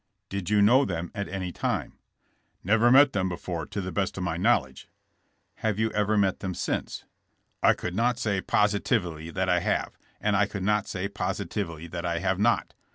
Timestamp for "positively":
8.41-9.29, 11.07-11.85